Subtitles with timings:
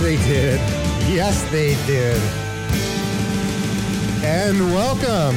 [0.00, 0.60] they did.
[1.12, 2.20] Yes, they did.
[4.24, 5.36] And welcome.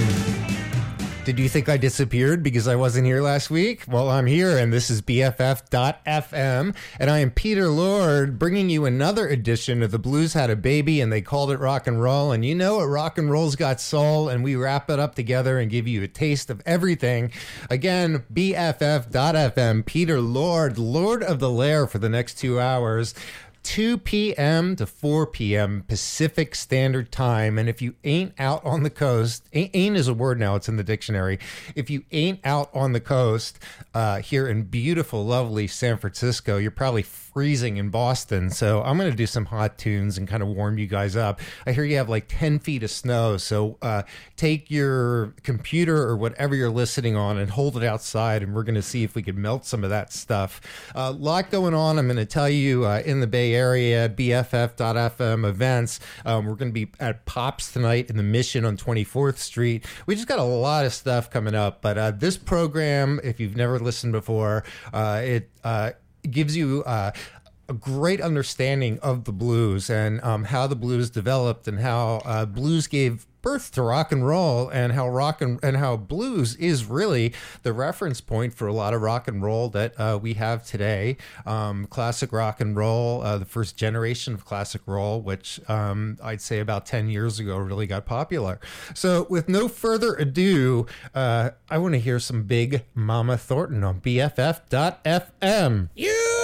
[1.23, 3.83] Did you think I disappeared because I wasn't here last week?
[3.87, 9.27] Well, I'm here, and this is BFF.FM, and I am Peter Lord, bringing you another
[9.27, 12.31] edition of The Blues Had a Baby, and they called it rock and roll.
[12.31, 15.59] And you know it, rock and roll's got soul, and we wrap it up together
[15.59, 17.31] and give you a taste of everything.
[17.69, 23.13] Again, BFF.FM, Peter Lord, Lord of the Lair for the next two hours.
[23.63, 24.75] 2 p.m.
[24.75, 25.83] to 4 p.m.
[25.87, 27.57] Pacific Standard Time.
[27.57, 30.77] And if you ain't out on the coast, ain't, is a word now, it's in
[30.77, 31.39] the dictionary.
[31.75, 33.59] If you ain't out on the coast
[33.93, 37.03] uh, here in beautiful, lovely San Francisco, you're probably
[37.33, 38.49] freezing in Boston.
[38.49, 41.39] So I'm going to do some hot tunes and kind of warm you guys up.
[41.65, 43.37] I hear you have like 10 feet of snow.
[43.37, 44.03] So uh,
[44.35, 48.43] take your computer or whatever you're listening on and hold it outside.
[48.43, 50.61] And we're going to see if we can melt some of that stuff.
[50.95, 51.97] A uh, lot going on.
[51.97, 55.99] I'm going to tell you uh, in the Bay Area, BFF.FM events.
[56.25, 59.85] Um, we're going to be at Pops tonight in the Mission on 24th Street.
[60.05, 61.81] We just got a lot of stuff coming up.
[61.81, 64.63] But uh, this program, if you've never listened before,
[64.93, 65.91] uh, it uh,
[66.29, 67.11] gives you uh,
[67.71, 72.45] a great understanding of the blues and um, how the blues developed and how uh,
[72.45, 76.83] blues gave birth to rock and roll and how rock and, and how blues is
[76.83, 77.33] really
[77.63, 81.15] the reference point for a lot of rock and roll that uh, we have today.
[81.45, 86.41] Um, classic rock and roll, uh, the first generation of classic roll, which um, I'd
[86.41, 88.59] say about 10 years ago really got popular.
[88.93, 94.01] So, with no further ado, uh, I want to hear some big Mama Thornton on
[94.01, 95.89] BFF.FM.
[95.95, 96.40] You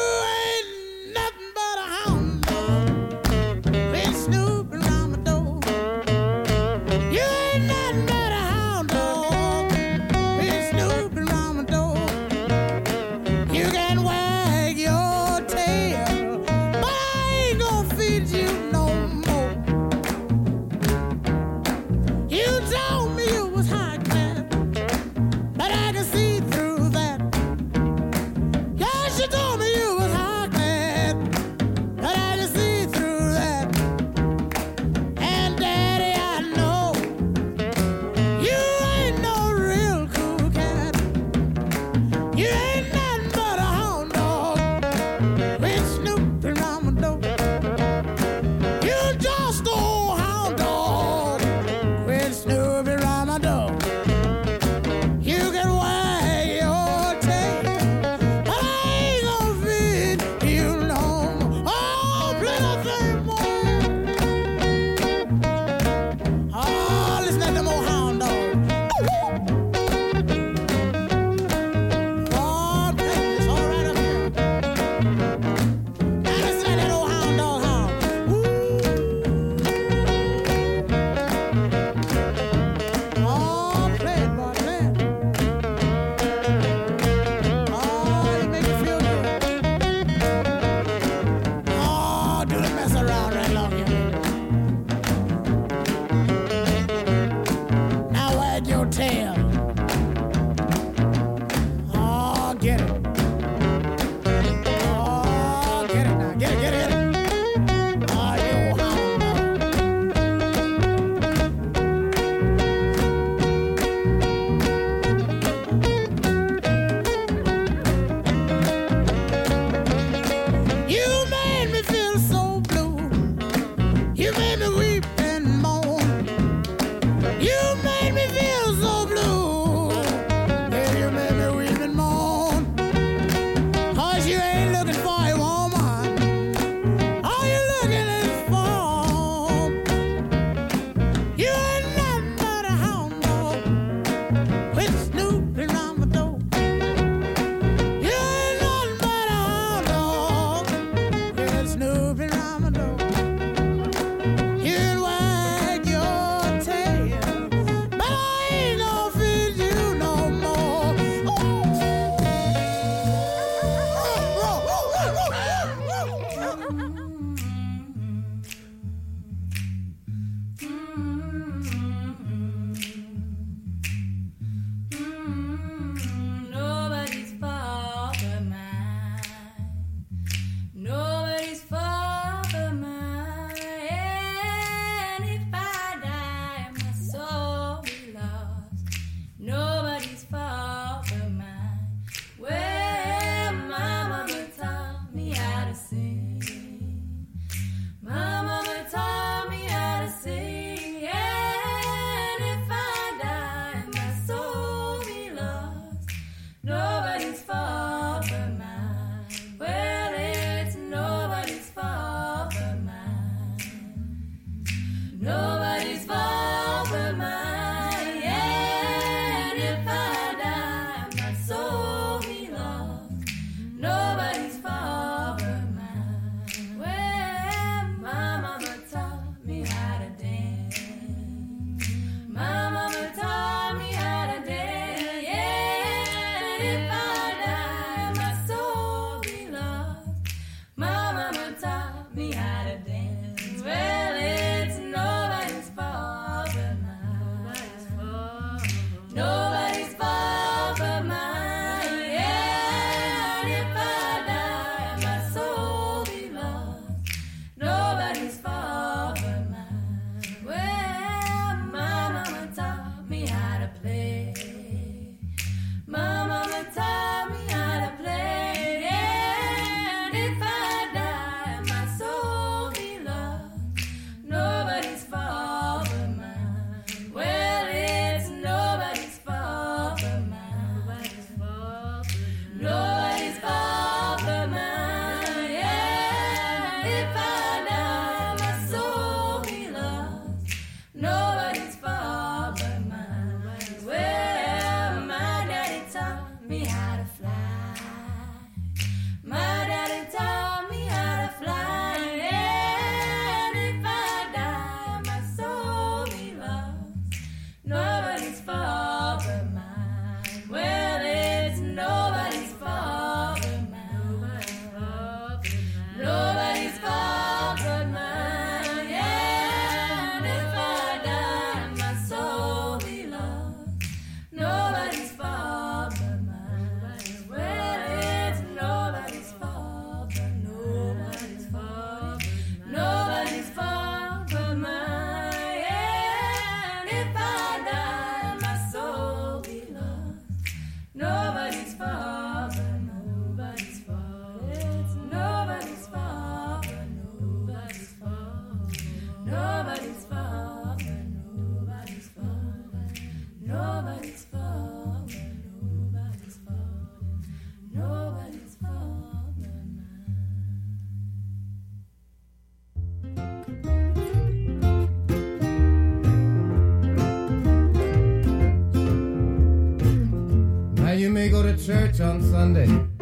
[371.27, 373.01] May go to church on Sunday and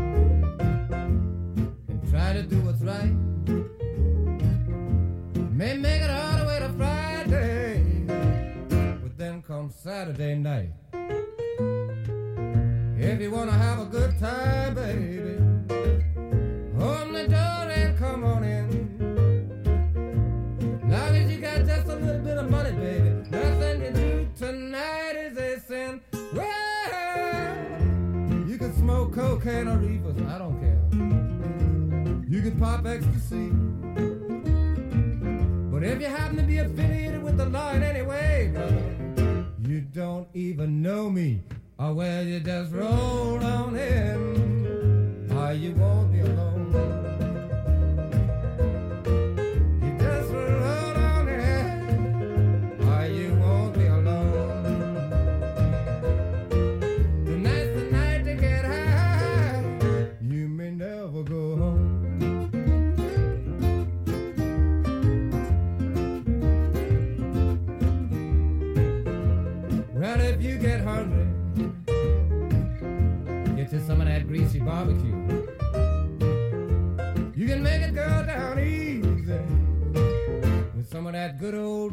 [2.10, 3.14] try to do what's right.
[5.52, 7.84] May make it all the way to Friday,
[9.04, 10.72] but then comes Saturday night.
[12.98, 15.35] If you wanna have a good time, baby,
[32.46, 33.50] Can pop ecstasy.
[35.72, 38.54] But if you happen to be affiliated with the law in any way,
[39.68, 41.42] you don't even know me.
[41.80, 45.28] Or well, you just roll on in.
[45.36, 47.05] Or you won't be alone.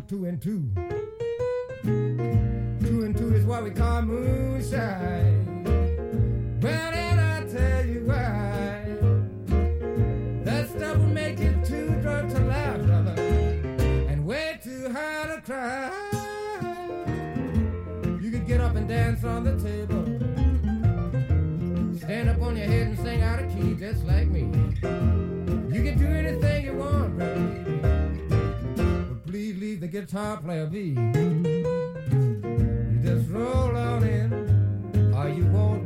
[0.09, 0.69] Two and two.
[1.83, 5.65] Two and two is what we call moonshine.
[6.61, 8.85] Well, and I tell you why.
[10.45, 13.15] That stuff will make you too drunk to laugh, brother,
[14.09, 15.91] and way too high to cry.
[18.21, 20.05] You could get up and dance on the table,
[21.99, 24.43] stand up on your head and sing out of key just like me.
[25.73, 27.62] You can do anything you want, but
[29.51, 30.91] leave the guitar player be.
[30.91, 31.01] You
[33.03, 34.33] just roll on in,
[35.13, 35.85] or you won't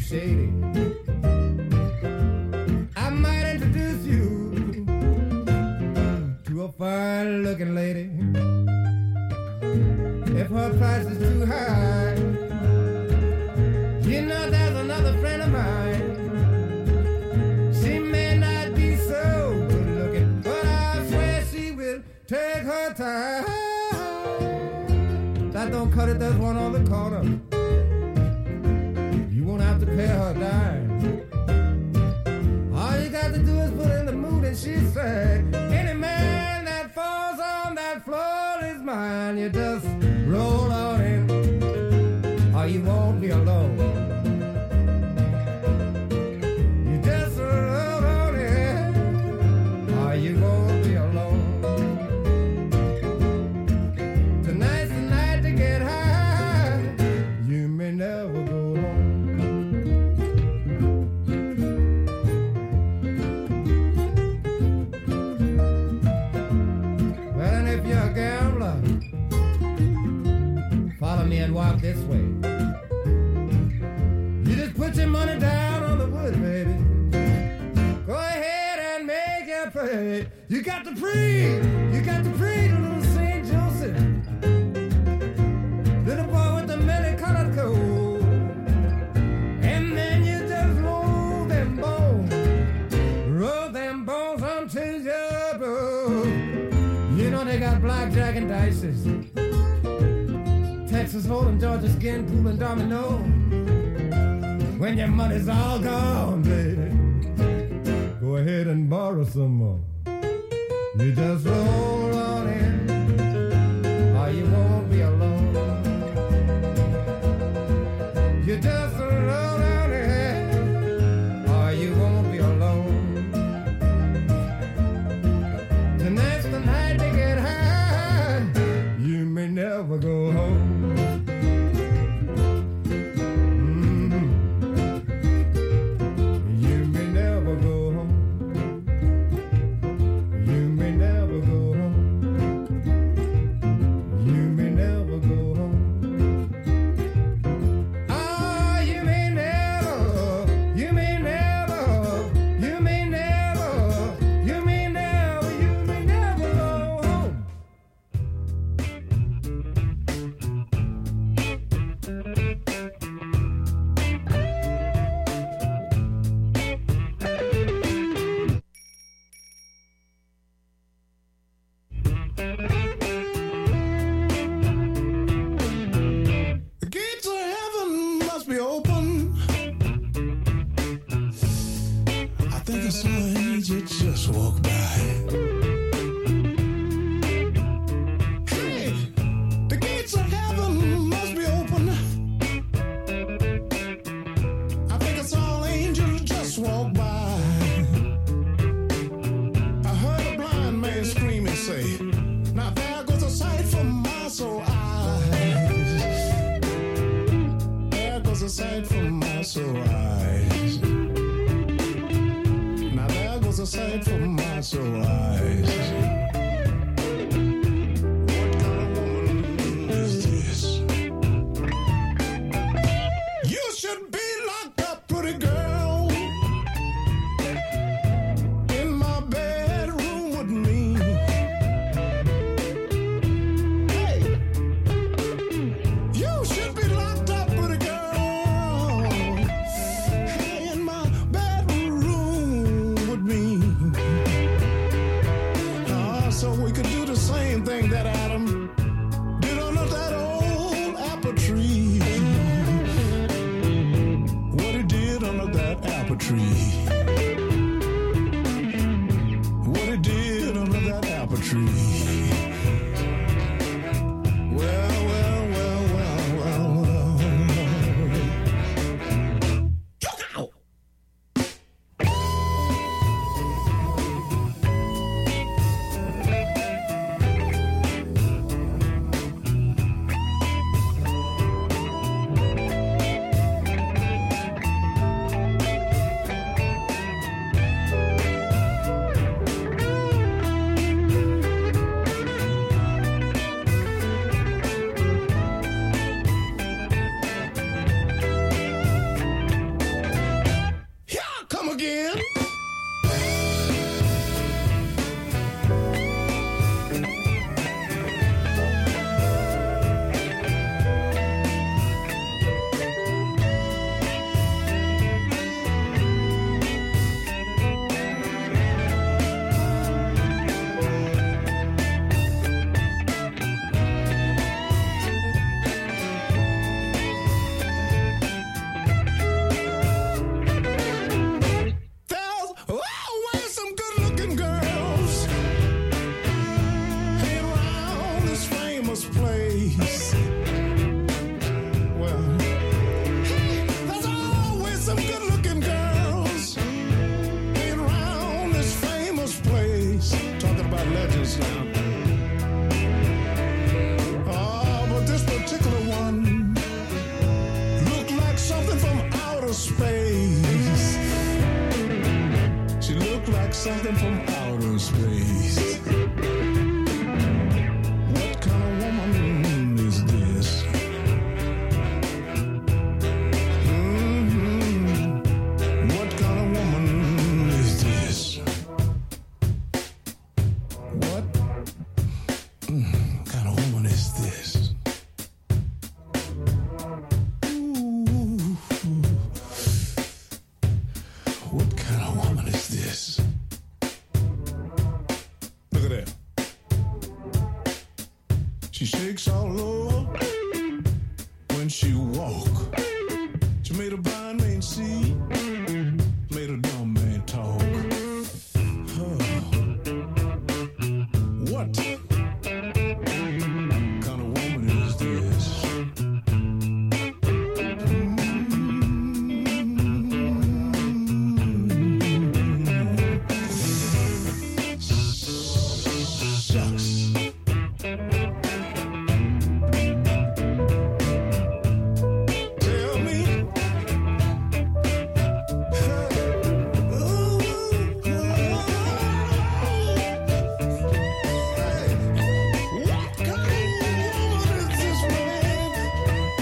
[0.00, 0.77] too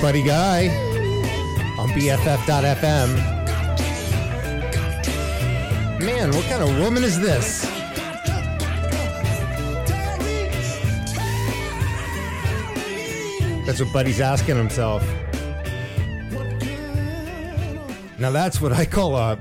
[0.01, 0.69] Buddy Guy
[1.79, 3.17] on BFF.FM.
[6.05, 7.63] Man, what kind of woman is this?
[13.67, 15.03] That's what Buddy's asking himself.
[18.19, 19.39] Now that's what I call a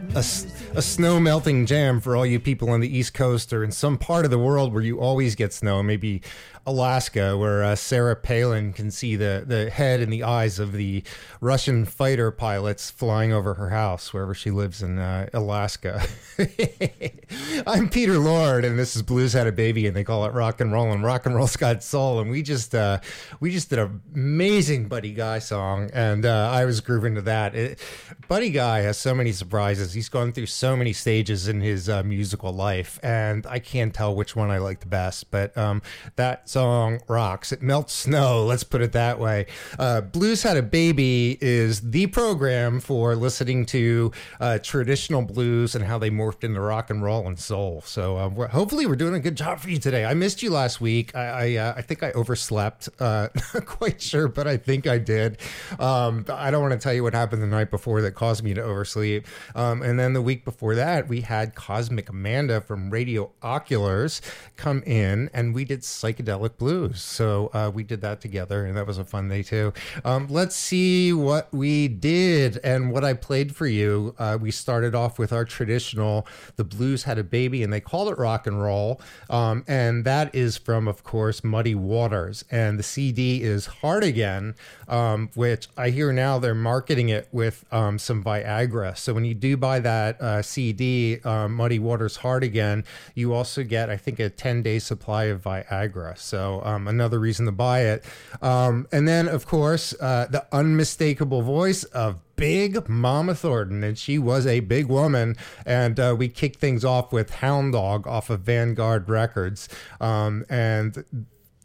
[0.75, 3.97] a snow melting jam for all you people on the East Coast or in some
[3.97, 6.21] part of the world where you always get snow, maybe
[6.67, 11.03] Alaska, where uh, Sarah Palin can see the, the head and the eyes of the
[11.39, 16.03] Russian fighter pilots flying over her house wherever she lives in uh, Alaska.
[17.67, 20.59] I'm Peter Lord, and this is Blues Had a Baby, and they call it rock
[20.59, 22.99] and roll, and rock and roll's got soul, and we just uh,
[23.39, 27.53] we just did an amazing Buddy Guy song, and uh, I was grooving to that.
[27.55, 27.79] It,
[28.27, 29.93] Buddy Guy has so many surprises.
[29.93, 34.15] He's gone through so many stages in his uh, musical life, and I can't tell
[34.15, 35.29] which one I like the best.
[35.29, 35.83] But um,
[36.15, 37.51] that song rocks.
[37.51, 38.45] It melts snow.
[38.45, 39.45] Let's put it that way.
[39.77, 45.83] Uh, Blues Had a Baby is the program for listening to uh, traditional blues and
[45.83, 47.81] how they morphed into rock and roll and soul.
[47.85, 50.05] So uh, we're, hopefully we're doing a good job for you today.
[50.05, 51.13] I missed you last week.
[51.13, 52.87] I I, uh, I think I overslept.
[53.01, 55.39] Uh, not quite sure, but I think I did.
[55.77, 58.53] Um, I don't want to tell you what happened the night before that caused me
[58.53, 59.27] to oversleep.
[59.55, 64.21] Um, and then the week before that, we had Cosmic Amanda from Radio Oculars
[64.55, 67.01] come in, and we did psychedelic blues.
[67.01, 69.73] So uh, we did that together, and that was a fun day too.
[70.03, 74.15] Um, let's see what we did and what I played for you.
[74.17, 78.11] Uh, we started off with our traditional "The Blues Had a Baby," and they called
[78.11, 82.83] it rock and roll, um, and that is from, of course, Muddy Waters, and the
[82.83, 84.55] CD is "Hard Again,"
[84.87, 88.97] um, which I hear now they're marketing it with um, some Viagra.
[88.97, 93.63] So when you do buy that uh, CD, um, Muddy Waters Hard Again, you also
[93.63, 96.17] get, I think, a 10 day supply of Viagra.
[96.17, 98.03] So um, another reason to buy it.
[98.41, 104.19] Um, and then, of course, uh, the unmistakable voice of Big Mama Thornton, and she
[104.19, 105.35] was a big woman.
[105.65, 109.69] And uh, we kicked things off with Hound Dog off of Vanguard Records.
[110.01, 111.05] Um, and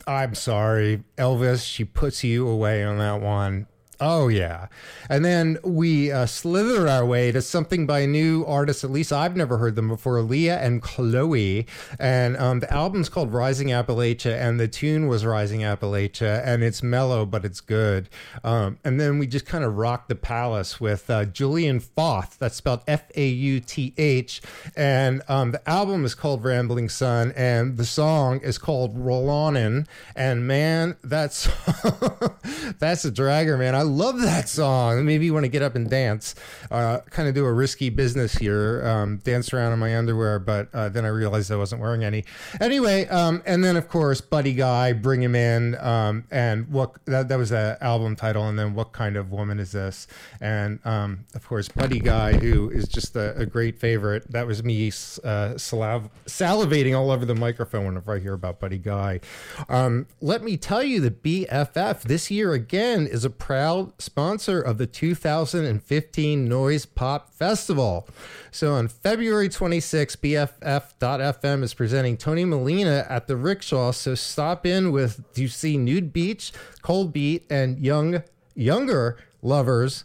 [0.06, 3.66] I'm sorry, Elvis, she puts you away on that one.
[4.00, 4.68] Oh, yeah.
[5.10, 8.82] And then we uh, slither our way to something by new artist.
[8.82, 11.66] At least I've never heard them before Leah and Chloe.
[11.98, 16.82] And um, the album's called Rising Appalachia, and the tune was Rising Appalachia, and it's
[16.82, 18.08] mellow, but it's good.
[18.42, 22.38] Um, and then we just kind of rocked the palace with uh, Julian Fauth.
[22.38, 24.40] That's spelled F A U T H.
[24.76, 29.56] And um, the album is called Rambling Son, and the song is called Roll On
[29.56, 29.86] In.
[30.16, 31.44] And man, that's
[32.78, 33.74] that's a dragger, man.
[33.74, 35.04] I love that song.
[35.04, 36.34] Maybe you want to get up and dance.
[36.70, 40.68] Uh, kind of do a risky business here, um, dance around in my underwear, but
[40.72, 42.24] uh, then I realized I wasn't wearing any.
[42.60, 47.28] Anyway, um, and then of course, Buddy Guy, Bring 'Em In, um, and what that,
[47.28, 50.06] that was the album title, and then What Kind of Woman Is This?
[50.40, 54.30] And um, of course, Buddy Guy, who is just a, a great favorite.
[54.30, 58.78] That was me uh, saliv- salivating all over the microphone whenever I hear about Buddy
[58.78, 59.20] Guy.
[59.68, 64.78] Um, let me tell you, the BFF this year again is a proud sponsor of
[64.78, 68.08] the 2015 Noise Pop Festival.
[68.50, 73.92] So on February 26, BFF.FM is presenting Tony Molina at the Rickshaw.
[73.92, 78.22] So stop in with do you see Nude Beach, Cold Beat, and Young
[78.54, 80.04] Younger Lovers.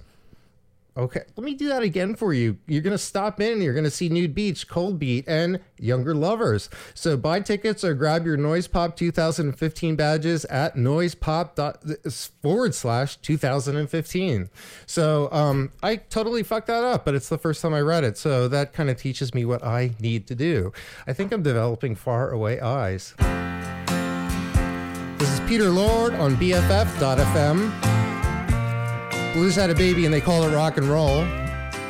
[0.97, 2.57] Okay, let me do that again for you.
[2.67, 6.15] You're going to stop in, you're going to see Nude Beach, Cold Beat, and Younger
[6.15, 6.69] Lovers.
[6.93, 14.49] So buy tickets or grab your Noise Pop 2015 badges at noisepop forward slash 2015.
[14.85, 18.17] So um, I totally fucked that up, but it's the first time I read it.
[18.17, 20.71] So that kind of teaches me what I need to do.
[21.05, 23.13] I think I'm developing far away eyes.
[25.17, 28.04] This is Peter Lord on BFF.FM.
[29.35, 31.19] Blues had a baby and they call it rock and roll.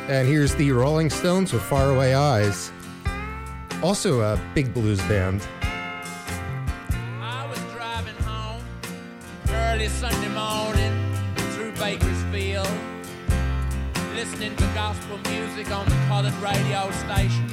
[0.08, 2.72] And here's the Rolling Stones with Faraway Eyes.
[3.84, 5.46] Also a big blues band.
[7.20, 8.64] I was driving home
[9.48, 11.14] early Sunday morning
[11.52, 12.66] through Bakersfield,
[14.16, 17.48] listening to gospel music on the colored radio station.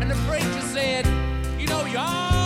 [0.00, 1.04] And the preacher said,
[1.60, 2.39] You know, you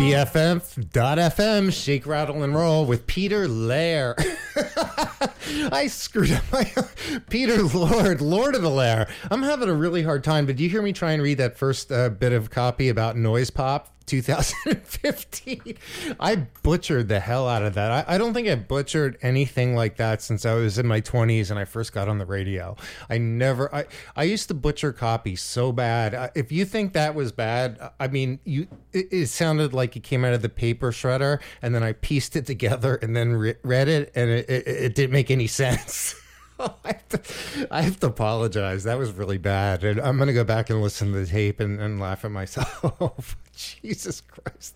[0.00, 4.16] BFF.FM, Shake, Rattle, and Roll with Peter Lair.
[5.70, 6.72] I screwed up my
[7.28, 9.08] Peter Lord, Lord of the Lair.
[9.30, 11.56] I'm having a really hard time, but do you hear me try and read that
[11.56, 15.76] first uh, bit of copy about Noise Pop 2015?
[16.20, 17.90] I butchered the hell out of that.
[18.08, 21.50] I, I don't think I butchered anything like that since I was in my 20s
[21.50, 22.76] and I first got on the radio.
[23.08, 23.86] I never, I,
[24.16, 26.14] I used to butcher copy so bad.
[26.14, 30.02] Uh, If you think that was bad, I mean, you, it, it sounded like it
[30.02, 33.56] came out of the paper shredder and then I pieced it together and then re-
[33.62, 36.14] read it and it, it, it didn't make any sense.
[36.84, 38.84] I have, to, I have to apologize.
[38.84, 39.82] That was really bad.
[39.84, 42.30] And I'm going to go back and listen to the tape and, and laugh at
[42.30, 43.36] myself.
[43.82, 44.74] Jesus Christ.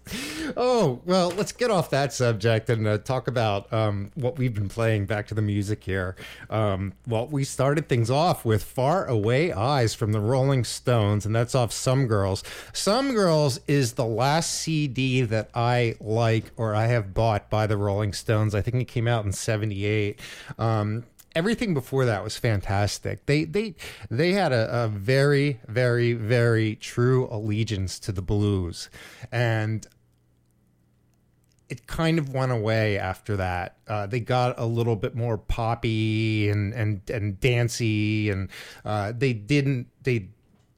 [0.57, 4.69] Oh, well, let's get off that subject and uh, talk about um, what we've been
[4.69, 5.07] playing.
[5.07, 6.17] Back to the music here.
[6.51, 11.35] Um, well, we started things off with Far Away Eyes from the Rolling Stones, and
[11.35, 12.43] that's off Some Girls.
[12.73, 17.77] Some Girls is the last CD that I like or I have bought by the
[17.77, 18.55] Rolling Stones.
[18.55, 20.21] I think it came out in 78.
[20.59, 21.05] Um,
[21.35, 23.27] everything before that was fantastic.
[23.27, 23.75] They they
[24.11, 28.89] they had a, a very very very true allegiance to the blues,
[29.33, 29.87] and
[31.69, 33.77] it kind of went away after that.
[33.89, 38.49] Uh, they got a little bit more poppy and and and dancey, and
[38.85, 40.29] uh, they didn't they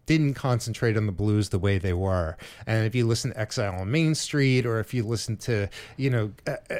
[0.06, 2.36] didn't concentrate on the blues the way they were.
[2.66, 6.10] And if you listen to Exile on Main Street, or if you listen to you
[6.10, 6.32] know.
[6.46, 6.76] Uh, uh,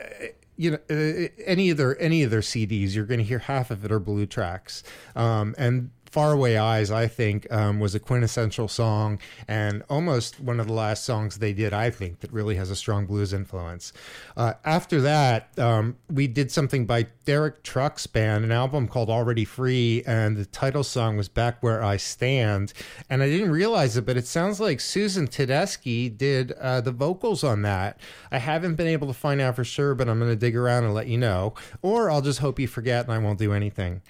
[0.56, 3.70] you know, uh, any of their any of their CDs, you're going to hear half
[3.70, 4.82] of it are blue tracks,
[5.14, 10.66] um, and Faraway Eyes, I think, um, was a quintessential song and almost one of
[10.66, 13.92] the last songs they did, I think, that really has a strong blues influence.
[14.36, 19.44] Uh, after that, um, we did something by Derek Trucks band, an album called Already
[19.44, 22.72] Free, and the title song was Back Where I Stand.
[23.10, 27.44] And I didn't realize it, but it sounds like Susan Tedeschi did uh, the vocals
[27.44, 27.98] on that.
[28.30, 30.84] I haven't been able to find out for sure, but I'm going to dig around
[30.84, 31.54] and let you know.
[31.82, 34.02] Or I'll just hope you forget and I won't do anything.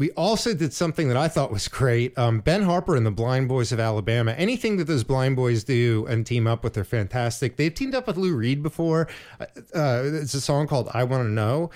[0.00, 2.16] We also did something that I thought was great.
[2.16, 4.32] Um, ben Harper and the Blind Boys of Alabama.
[4.32, 7.58] Anything that those Blind Boys do and team up with, they're fantastic.
[7.58, 9.08] They've teamed up with Lou Reed before.
[9.38, 9.44] Uh,
[9.74, 11.68] uh, it's a song called "I Want to Know."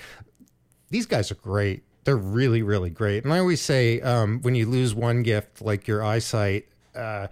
[0.88, 1.82] These guys are great.
[2.04, 3.24] They're really, really great.
[3.24, 7.26] And I always say, um, when you lose one gift, like your eyesight, uh,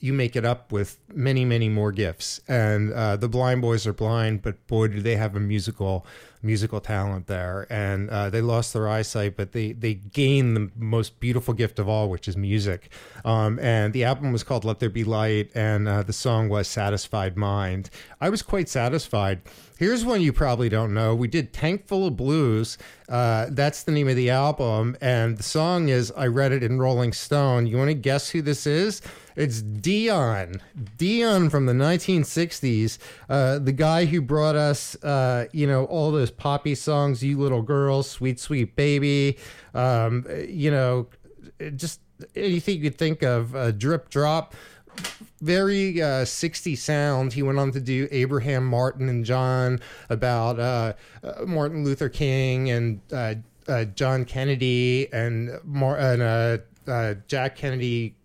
[0.00, 2.42] you make it up with many, many more gifts.
[2.46, 6.04] And uh, the Blind Boys are blind, but boy, do they have a musical
[6.42, 7.66] musical talent there.
[7.70, 11.88] And uh, they lost their eyesight, but they they gained the most beautiful gift of
[11.88, 12.90] all, which is music.
[13.24, 16.68] Um, and the album was called "Let There Be Light," and uh, the song was
[16.68, 19.40] "Satisfied Mind." I was quite satisfied.
[19.78, 21.14] Here's one you probably don't know.
[21.14, 22.78] We did Tank Full of Blues.
[23.10, 24.96] Uh, that's the name of the album.
[25.02, 27.66] And the song is I Read It in Rolling Stone.
[27.66, 29.02] You want to guess who this is?
[29.36, 30.62] It's Dion.
[30.96, 32.96] Dion from the 1960s.
[33.28, 37.62] Uh, the guy who brought us, uh, you know, all those poppy songs, You Little
[37.62, 39.38] Girls, Sweet Sweet Baby,
[39.74, 41.08] um, you know,
[41.76, 42.00] just
[42.34, 44.54] anything you could think of, uh, Drip Drop
[45.42, 47.34] very uh, 60 sound.
[47.34, 52.70] He went on to do Abraham Martin and John about uh, uh, Martin Luther King
[52.70, 53.34] and uh,
[53.68, 56.62] uh, John Kennedy and, Mar- and
[57.28, 58.15] Jack Kennedy.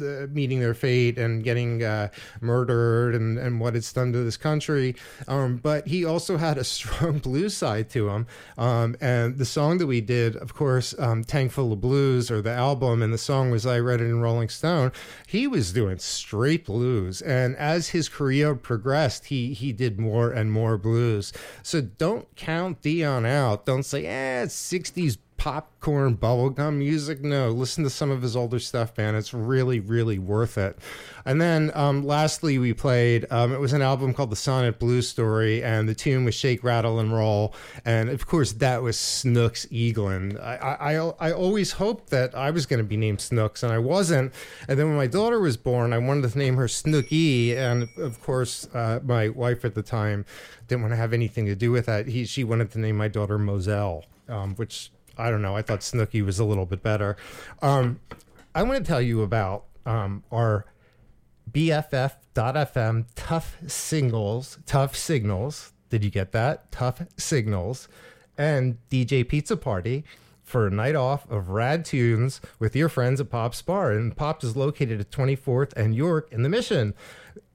[0.00, 2.08] Uh, meeting their fate and getting uh,
[2.40, 4.96] murdered and, and what it's done to this country.
[5.28, 8.26] Um, but he also had a strong blues side to him.
[8.58, 12.42] Um, and the song that we did, of course, um, Tank Full of Blues, or
[12.42, 14.90] the album, and the song was I Read It in Rolling Stone.
[15.28, 17.22] He was doing straight blues.
[17.22, 21.32] And as his career progressed, he, he did more and more blues.
[21.62, 23.64] So don't count Dion out.
[23.64, 27.22] Don't say, eh, it's 60s popcorn bubblegum music.
[27.22, 29.14] No, listen to some of his older stuff, man.
[29.14, 30.78] It's really, really worth it.
[31.26, 35.08] And then um, lastly, we played, um, it was an album called The Sonet Blues
[35.08, 37.54] Story, and the tune was Shake, Rattle, and Roll.
[37.84, 40.40] And of course, that was Snooks Eaglin.
[40.40, 43.72] I, I, I, I always hoped that I was going to be named Snooks, and
[43.72, 44.32] I wasn't.
[44.68, 47.56] And then when my daughter was born, I wanted to name her Snooky.
[47.56, 50.24] And of course, uh, my wife at the time
[50.68, 52.06] didn't want to have anything to do with that.
[52.06, 55.56] He, she wanted to name my daughter Moselle, um, which I don't know.
[55.56, 57.16] I thought Snooky was a little bit better.
[57.62, 58.00] Um,
[58.54, 60.66] I want to tell you about um, our
[61.50, 65.72] BFF.FM tough singles, tough signals.
[65.90, 66.70] Did you get that?
[66.72, 67.88] Tough signals
[68.36, 70.04] and DJ Pizza Party
[70.42, 73.92] for a night off of rad tunes with your friends at Pop's Bar.
[73.92, 76.94] And Pop's is located at 24th and York in the Mission.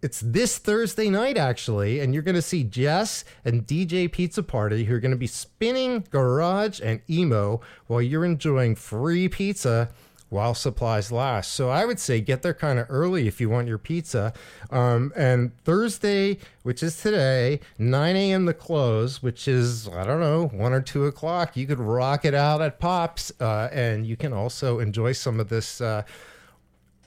[0.02, 4.86] It's this Thursday night, actually, and you're going to see Jess and DJ Pizza Party
[4.86, 9.90] who are going to be spinning garage and emo while you're enjoying free pizza
[10.30, 11.54] while supplies last.
[11.54, 14.32] So I would say get there kind of early if you want your pizza.
[14.70, 18.46] Um, and Thursday, which is today, 9 a.m.
[18.46, 21.58] to close, which is, I don't know, 1 or 2 o'clock.
[21.58, 23.32] You could rock it out at Pops.
[23.40, 25.82] Uh, and you can also enjoy some of this.
[25.82, 26.04] Uh,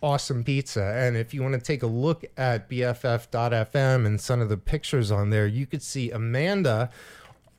[0.03, 0.82] awesome pizza.
[0.82, 5.11] And if you want to take a look at BFF.FM and some of the pictures
[5.11, 6.90] on there, you could see Amanda,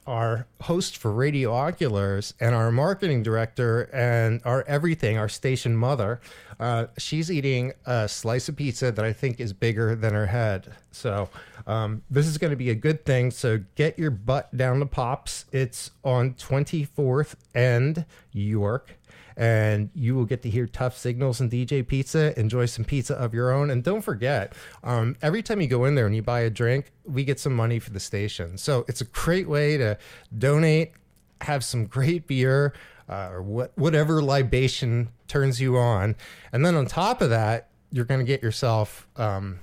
[0.05, 6.19] our host for Radio Oculars, and our marketing director, and our everything, our station mother.
[6.59, 10.73] Uh, she's eating a slice of pizza that I think is bigger than her head.
[10.91, 11.29] So
[11.65, 13.31] um, this is going to be a good thing.
[13.31, 15.45] So get your butt down to Pops.
[15.51, 18.97] It's on 24th and York
[19.38, 22.38] and you will get to hear tough signals and DJ pizza.
[22.39, 24.53] Enjoy some pizza of your own, and don't forget,
[24.84, 27.55] um, every time you go in there and you buy a drink, we get some
[27.55, 28.57] money for the station.
[28.57, 29.97] So it's a great way to
[30.38, 30.93] donate,
[31.41, 32.73] have some great beer,
[33.09, 36.15] uh, or what whatever libation turns you on,
[36.51, 39.07] and then on top of that, you're going to get yourself.
[39.15, 39.59] Um,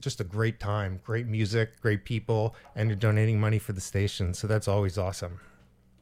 [0.00, 4.34] just a great time, great music, great people, and you're donating money for the station.
[4.34, 5.40] So that's always awesome.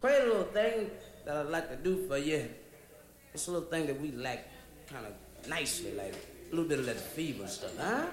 [0.01, 0.91] Great little thing
[1.31, 2.49] that I'd like to do for you.
[3.33, 4.49] It's a little thing that we like
[4.89, 5.13] kind of
[5.49, 8.07] nicely, like a little bit of that fever stuff, huh?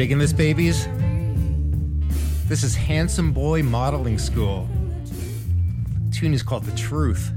[0.00, 0.88] Digging this, babies?
[2.48, 4.66] This is Handsome Boy Modeling School.
[5.04, 7.30] The tune is called The Truth.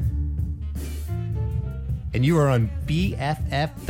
[2.14, 3.84] And you are on BFF.FM.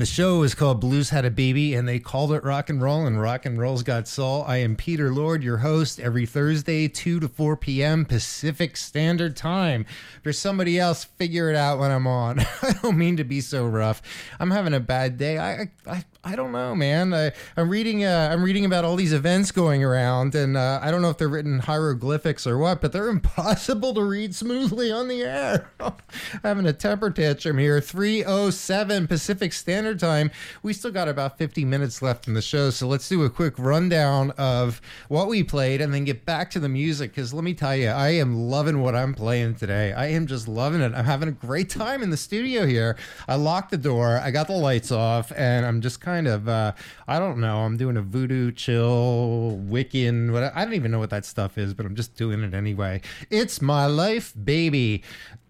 [0.00, 3.06] The show is called Blues Had a Baby, and they called it rock and roll,
[3.06, 4.44] and rock and roll's got soul.
[4.48, 8.06] I am Peter Lord, your host, every Thursday, 2 to 4 p.m.
[8.06, 9.84] Pacific Standard Time.
[10.22, 12.40] For somebody else, figure it out when I'm on.
[12.62, 14.00] I don't mean to be so rough.
[14.40, 15.38] I'm having a bad day.
[15.38, 17.14] I I, I don't know, man.
[17.14, 20.90] I, I'm reading uh, I'm reading about all these events going around, and uh, I
[20.90, 25.08] don't know if they're written hieroglyphics or what, but they're impossible to read smoothly on
[25.08, 25.70] the air.
[26.42, 27.80] having a temper tantrum here.
[27.80, 30.30] 307 Pacific Standard Time.
[30.62, 33.54] We still got about 50 minutes left in the show, so let's do a quick
[33.56, 37.12] rundown of what we played and then get back to the music.
[37.12, 39.94] Because let me tell you, I am loving what I'm playing today.
[39.94, 40.92] I am just loving it.
[40.94, 42.98] I'm having a great time in the studio here.
[43.26, 46.72] I locked the door, I got the lights off, and I'm just kind of, uh,
[47.08, 51.10] I don't know, I'm doing a voodoo chill, Wiccan, what I don't even know what
[51.10, 53.00] that stuff is, but I'm just doing it anyway.
[53.30, 55.02] It's my life, baby.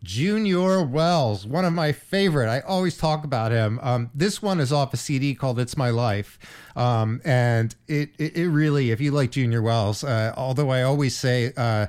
[0.02, 2.48] Junior Wells, one of my favorite.
[2.48, 3.78] I always talk about him.
[3.82, 6.38] Um, this one is off a CD called "It's My Life,"
[6.74, 11.14] um, and it, it it really, if you like Junior Wells, uh, although I always
[11.14, 11.52] say.
[11.56, 11.86] Uh,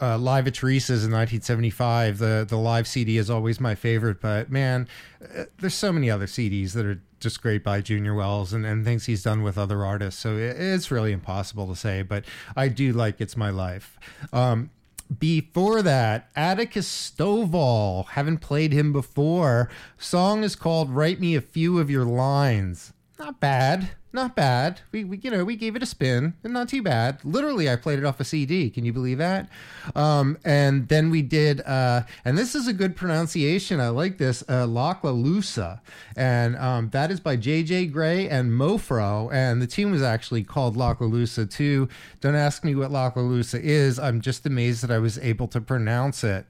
[0.00, 2.18] uh, live at Theresa's in 1975.
[2.18, 4.88] The the live CD is always my favorite, but man,
[5.22, 8.84] uh, there's so many other CDs that are just great by Junior Wells and, and
[8.84, 10.20] things he's done with other artists.
[10.20, 12.24] So it, it's really impossible to say, but
[12.56, 13.98] I do like It's My Life.
[14.32, 14.70] Um,
[15.18, 18.06] before that, Atticus Stovall.
[18.08, 19.68] Haven't played him before.
[19.98, 24.80] Song is called "Write Me a Few of Your Lines." Not bad, not bad.
[24.92, 27.24] We, we you know we gave it a spin, and not too bad.
[27.24, 28.70] Literally, I played it off a CD.
[28.70, 29.48] Can you believe that?
[29.94, 33.80] Um, and then we did, uh, and this is a good pronunciation.
[33.80, 34.42] I like this.
[34.48, 35.80] Uh, Lochloosa,
[36.16, 37.86] and um, that is by J.J.
[37.86, 41.88] Grey and Mofro, and the team was actually called Lochloosa too.
[42.20, 43.98] Don't ask me what Lochloosa is.
[43.98, 46.46] I'm just amazed that I was able to pronounce it.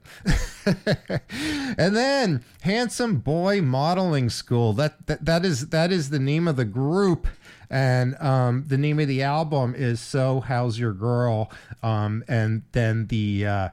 [1.77, 6.55] and then handsome boy modeling school that, that that is that is the name of
[6.55, 7.27] the group
[7.71, 11.49] and um, the name of the album is so how's your girl?
[11.81, 13.69] Um, and then the uh,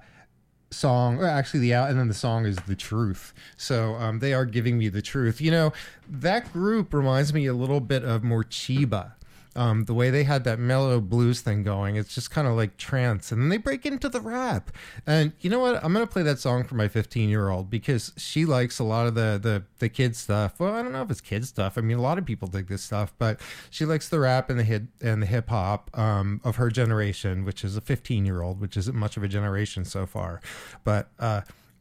[0.71, 3.35] song actually the out and then the song is the truth.
[3.57, 5.41] So um, they are giving me the truth.
[5.41, 5.73] You know
[6.09, 9.13] that group reminds me a little bit of Morcheeba
[9.59, 12.77] Um, the way they had that mellow blues thing going, it's just kind of like
[12.77, 13.33] trance.
[13.33, 14.71] And then they break into the rap.
[15.05, 15.83] And you know what?
[15.83, 19.09] I'm to play that song for my 15 year old because she likes a lot
[19.09, 20.61] of the, the, the kid stuff.
[20.61, 21.77] Well, I don't know if it's kid stuff.
[21.77, 24.61] I mean, a lot of people dig this stuff, but she likes the rap and
[24.61, 28.43] the hit and the hip hop um, of her generation, which is a 15 year
[28.43, 30.41] old, which isn't much of a generation so far.
[30.85, 31.41] But, uh,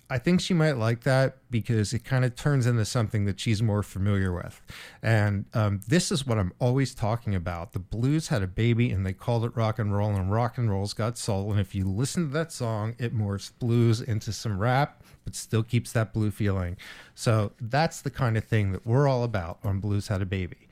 [0.09, 3.61] I think she might like that because it kind of turns into something that she's
[3.61, 4.61] more familiar with.
[5.03, 7.73] And um, this is what I'm always talking about.
[7.73, 10.69] The blues had a baby and they called it rock and roll, and rock and
[10.69, 11.51] roll's got soul.
[11.51, 15.63] And if you listen to that song, it morphs blues into some rap, but still
[15.63, 16.77] keeps that blue feeling.
[17.13, 20.69] So that's the kind of thing that we're all about on Blues Had a Baby.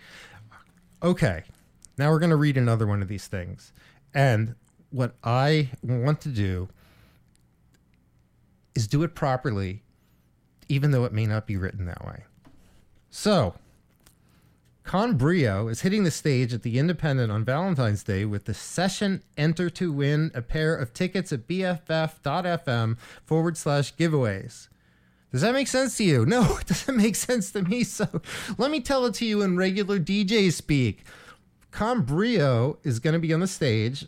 [1.03, 1.44] Okay,
[1.98, 3.74] now we're going to read another one of these things.
[4.14, 4.56] And
[4.91, 6.70] what I want to do
[8.76, 9.84] is do it properly,
[10.68, 12.26] even though it may not be written that way.
[13.10, 13.56] So,
[14.84, 19.22] Con Brio is hitting the stage at the Independent on Valentine's Day with the Seshen
[19.35, 24.68] Enter to win a pair of tickets at BFF.FM forward slash giveaways.
[25.31, 26.26] Does that make sense to you?
[26.27, 27.84] No, it doesn't make sense to me.
[27.84, 28.22] So
[28.57, 31.03] let me tell it to you in regular DJ speak.
[31.72, 34.06] Con Brio is going to be on the stage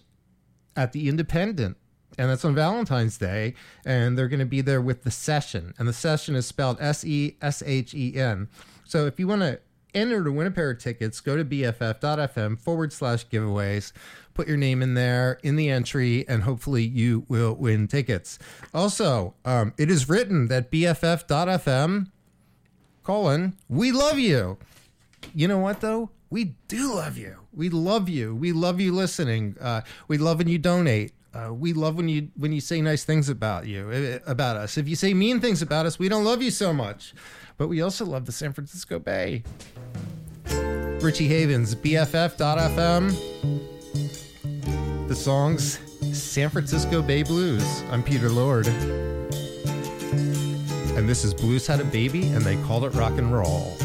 [0.75, 1.75] at the Independent,
[2.17, 3.53] and that's on Valentine's Day,
[3.85, 7.03] and they're going to be there with the Seshen, and the Seshen is spelled S
[7.05, 8.47] E S H E N.
[8.85, 9.59] So if you want to
[9.93, 13.91] enter to win a pair of tickets, go to bff.fm forward slash giveaways,
[14.33, 18.39] put your name in there in the entry, and hopefully you will win tickets.
[18.73, 22.07] Also, um, it is written that bff.fm
[23.03, 24.57] colon we love you.
[25.33, 26.11] You know what though?
[26.29, 27.37] We do love you.
[27.53, 28.35] We love you.
[28.35, 29.55] We love you listening.
[29.61, 33.03] Uh, we love when you donate uh, we love when you when you say nice
[33.03, 34.77] things about you eh, about us.
[34.77, 37.13] If you say mean things about us we don't love you so much.
[37.57, 39.43] But we also love the san francisco bay.
[41.01, 43.15] Richie havens bff.fm
[45.07, 45.79] the songs
[46.11, 47.83] san francisco bay blues.
[47.91, 48.67] I'm peter lord.
[50.97, 53.77] And this is blues had a baby and they called it rock and roll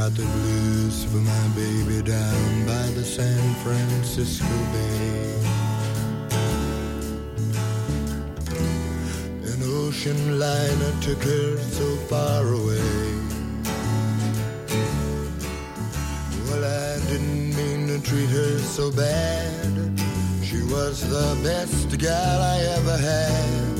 [0.00, 5.34] got the blues for my baby down by the San Francisco Bay.
[9.52, 12.92] An ocean liner took her so far away.
[16.46, 20.00] Well, I didn't mean to treat her so bad.
[20.42, 23.76] She was the best gal I ever had.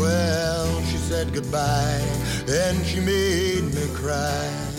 [0.00, 2.08] Well, she said goodbye
[2.48, 4.70] and she made me cry.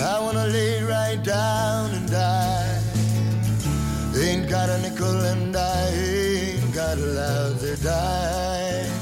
[0.00, 2.80] I wanna lay right down and die.
[4.14, 8.92] Ain't got a nickel and I ain't got a lousy dime.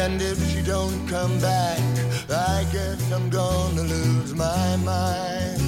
[0.00, 1.78] And if she don't come back,
[2.30, 5.60] I guess I'm gonna lose my mind.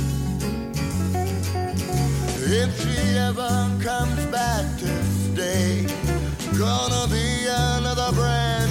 [2.47, 5.87] If she ever comes back to stay,
[6.59, 8.64] gonna be another brand.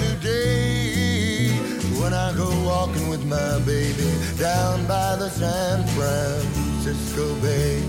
[2.04, 7.80] When I go walking with my baby down by the San Francisco Bay.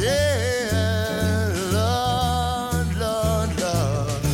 [0.00, 4.24] Yeah, Lord, Lord, Lord.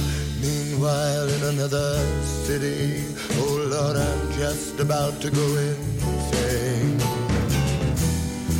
[0.40, 3.02] Meanwhile, in another city,
[3.42, 7.00] oh Lord, I'm just about to go insane.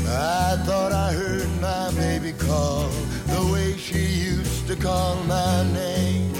[0.08, 2.88] I thought I heard my baby call
[3.28, 4.39] the way she used
[4.70, 6.30] to call my name.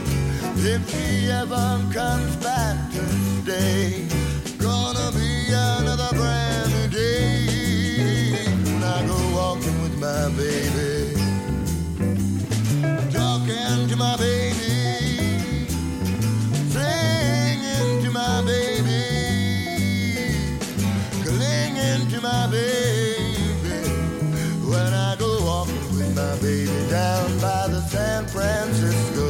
[0.54, 3.04] If she ever comes back to
[3.42, 4.06] stay,
[4.56, 8.36] gonna be another brand new day.
[8.66, 11.16] When I go walking with my baby,
[13.10, 15.66] talking to my baby,
[16.70, 19.02] singing to my baby,
[21.24, 23.90] clinging to my baby.
[24.70, 25.16] When I
[26.20, 29.29] my baby down by the San Francisco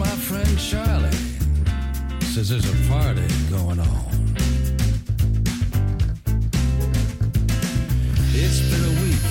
[0.00, 1.10] my friend Charlie.
[2.32, 4.34] Says there's a party going on.
[8.32, 9.24] It's been a week.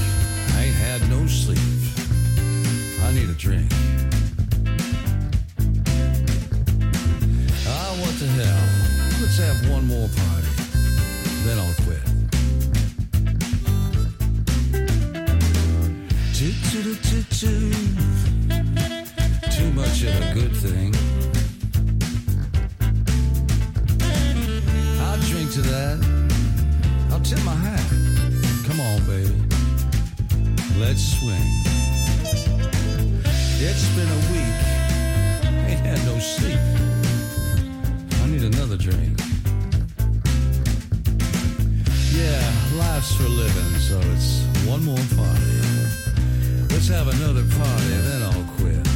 [0.53, 1.57] I ain't had no sleep.
[3.03, 3.67] I need a drink.
[7.65, 8.65] Ah, what the hell?
[9.21, 10.53] Let's have one more party.
[11.45, 12.05] Then I'll quit.
[16.35, 18.38] Toot, toot, toot, toot
[19.79, 20.93] much of a good thing.
[24.99, 25.97] I'll drink to that.
[27.11, 27.87] I'll tip my hat.
[28.67, 29.33] Come on, baby.
[30.77, 31.47] Let's swing.
[33.61, 34.57] It's been a week.
[35.69, 36.59] Ain't had no sleep.
[38.21, 39.17] I need another drink.
[42.11, 42.41] Yeah,
[42.75, 45.55] life's for living, so it's one more party.
[46.69, 48.88] Let's have another party, then I'll quit.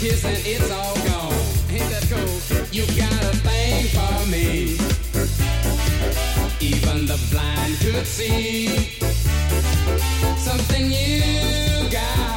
[0.00, 1.34] kiss and it's all gone.
[1.68, 2.64] Ain't that cool?
[2.72, 4.78] You got a thing for me.
[6.60, 8.68] Even the blind could see
[10.38, 12.29] something you got.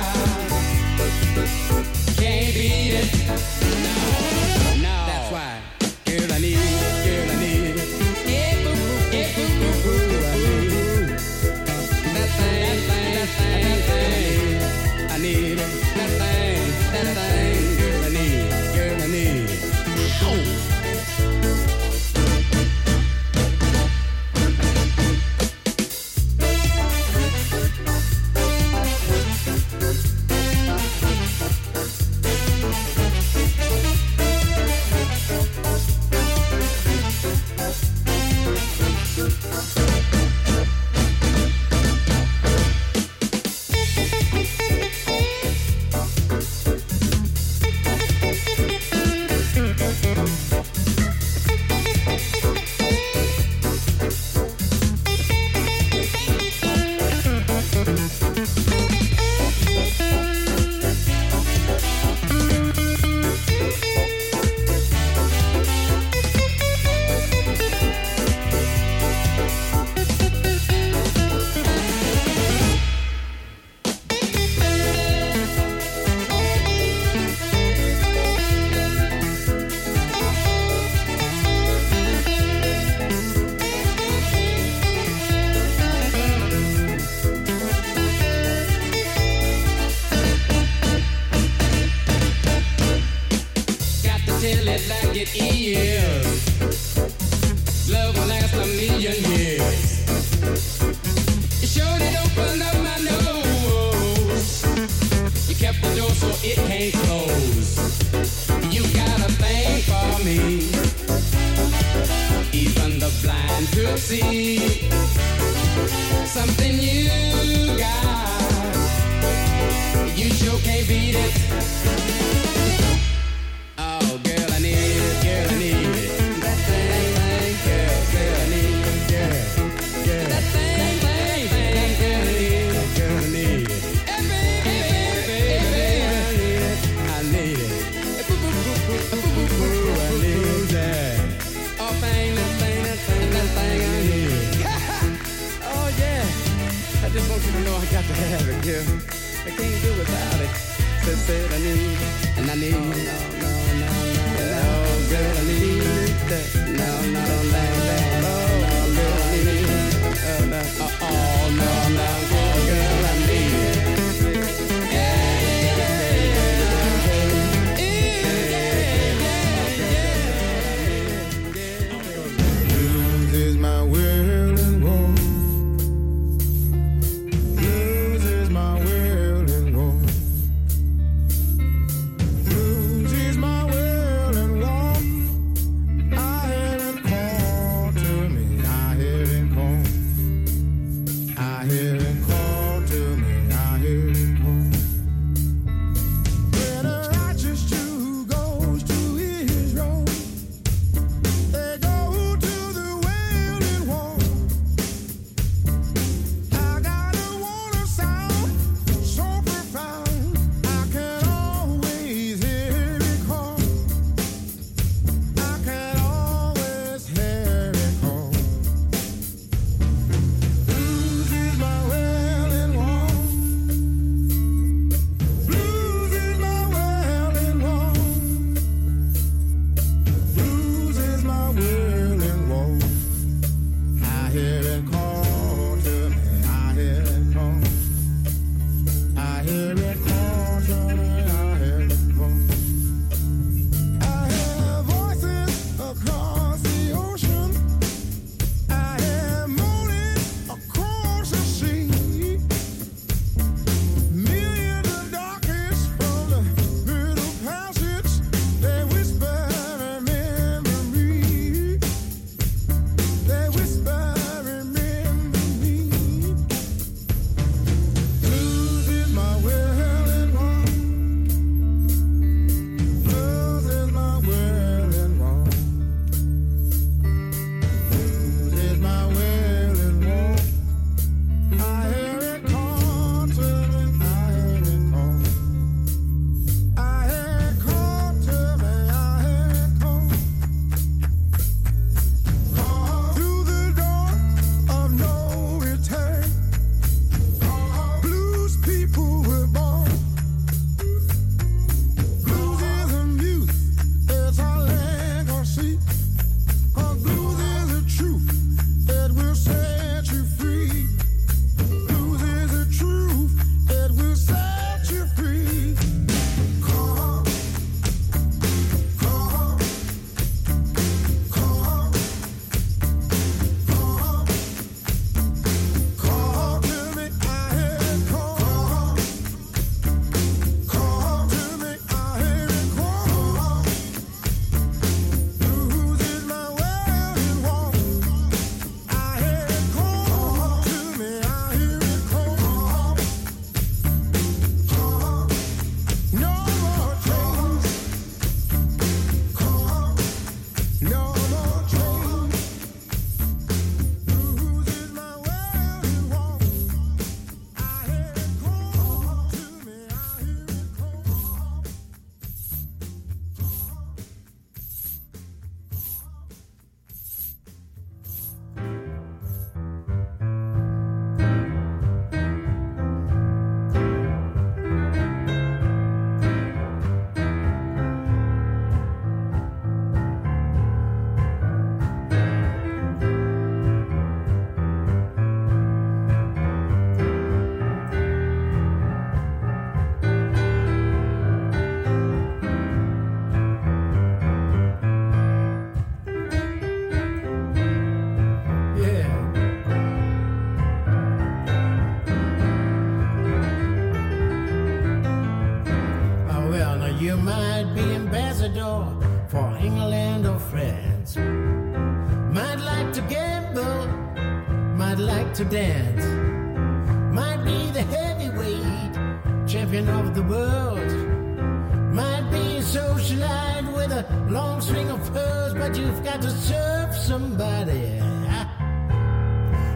[426.23, 427.99] To serve somebody.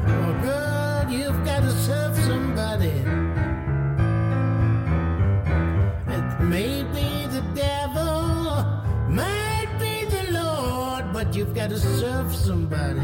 [0.07, 2.95] Oh, girl, you've got to serve somebody.
[6.15, 8.63] It may be the devil,
[9.09, 13.01] might be the Lord, but you've got to serve somebody.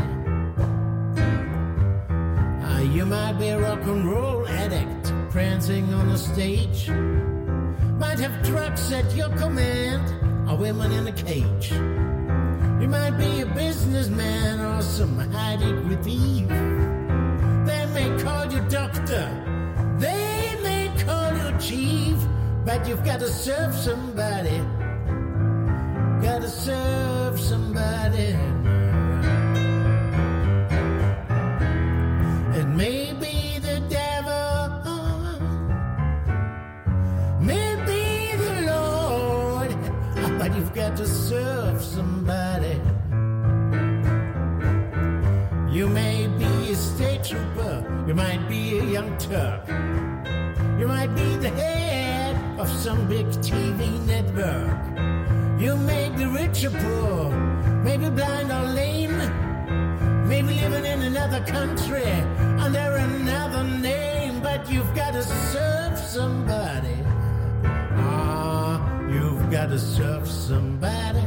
[2.63, 6.89] Ah, you might be a rock and roll addict prancing on a stage.
[7.99, 10.05] Might have drugs at your command
[10.49, 11.73] or women in a cage.
[12.83, 16.49] You might be a businessman or some high degree thief.
[16.49, 19.25] They may call you doctor,
[19.99, 22.17] they may call you chief,
[22.65, 24.57] but you've got to serve somebody.
[26.27, 28.35] Gotta serve somebody.
[48.23, 49.67] Might be a young Turk,
[50.79, 53.79] you might be the head of some big TV
[54.13, 54.81] network.
[55.63, 57.31] You may be rich or poor,
[57.87, 59.19] maybe blind or lame,
[60.31, 62.11] maybe living in another country
[62.65, 66.99] under another name, but you've got to serve somebody.
[68.07, 68.77] Ah,
[69.15, 71.23] you've got to serve somebody.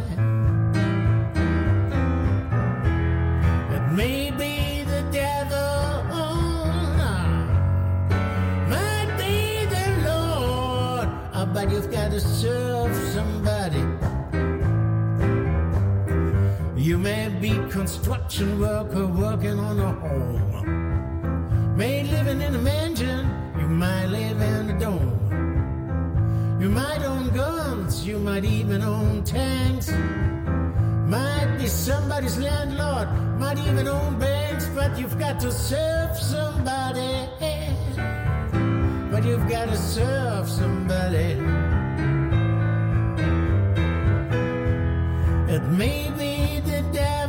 [17.86, 21.76] Construction worker working on a home.
[21.76, 23.24] May living in a mansion,
[23.60, 26.58] you might live in a dome.
[26.60, 29.88] You might own guns, you might even own tanks.
[31.06, 33.08] Might be somebody's landlord,
[33.38, 37.28] might even own banks, but you've got to serve somebody.
[39.12, 41.38] But you've got to serve somebody.
[45.54, 47.25] It may be the devil,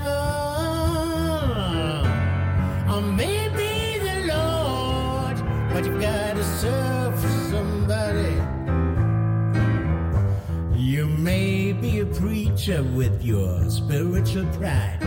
[12.98, 14.98] with your spiritual pride.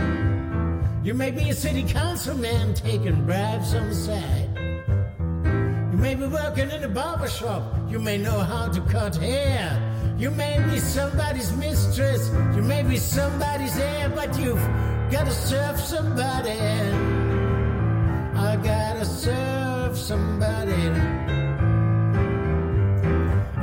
[1.03, 4.49] You may be a city councilman taking bribes on the side.
[5.91, 7.63] You may be working in a barber shop.
[7.89, 10.15] You may know how to cut hair.
[10.17, 12.31] You may be somebody's mistress.
[12.55, 14.65] You may be somebody's heir, but you've
[15.11, 17.10] got to serve somebody.
[18.63, 20.83] Gotta serve somebody.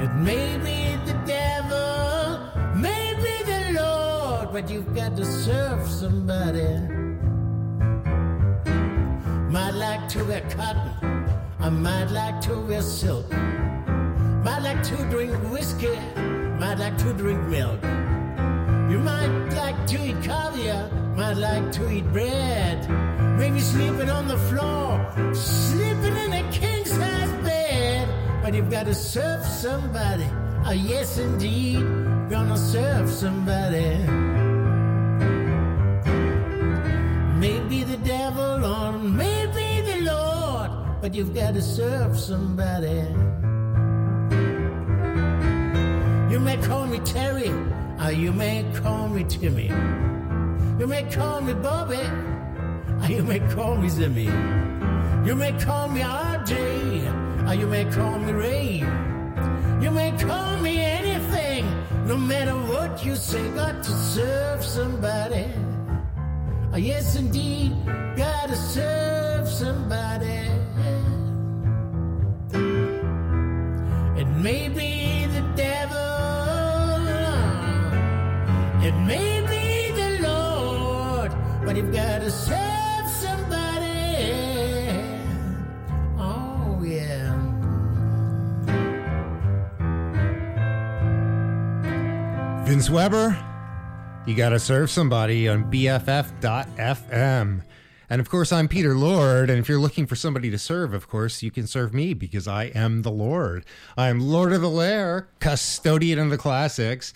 [0.03, 2.41] It may be the devil,
[2.75, 6.81] maybe the Lord, but you've got to serve somebody.
[9.53, 11.31] Might like to wear cotton,
[11.61, 13.31] I might like to wear silk.
[14.43, 15.97] Might like to drink whiskey,
[16.59, 17.81] might like to drink milk.
[18.91, 23.28] You might like to eat caviar, might like to eat bread.
[23.39, 28.09] Maybe sleeping on the floor, sleeping in a king size bed.
[28.43, 30.27] But you've got to serve somebody.
[30.67, 31.81] Oh, yes, indeed,
[32.29, 33.97] gonna serve somebody.
[37.39, 40.71] Maybe the devil or maybe the Lord,
[41.01, 43.07] but you've got to serve somebody.
[46.33, 47.51] You may call me Terry,
[48.03, 49.69] or you may call me Timmy.
[50.79, 52.03] You may call me Bobby,
[53.07, 54.29] you may call me Zimmy.
[55.27, 58.79] You may call me RJ, or you may call me Ray.
[59.83, 61.65] You may call me anything,
[62.07, 65.47] no matter what you say, got to serve somebody.
[66.77, 67.73] Yes, indeed,
[68.17, 70.49] gotta serve somebody.
[74.21, 75.97] It may be the devil,
[78.87, 81.33] it may be the Lord,
[81.65, 82.78] but you've gotta serve
[92.91, 93.37] Weber,
[94.27, 97.63] you got to serve somebody on BFF.FM.
[98.11, 99.51] And of course, I'm Peter Lord.
[99.51, 102.49] And if you're looking for somebody to serve, of course, you can serve me because
[102.49, 103.67] I am the Lord.
[103.97, 107.13] I'm Lord of the Lair, custodian of the classics.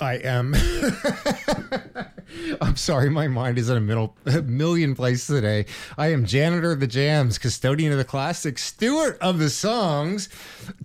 [0.00, 0.54] I am.
[2.60, 5.66] I'm sorry, my mind is in a, middle, a million places today.
[5.96, 10.28] I am janitor of the jams, custodian of the classics, steward of the songs,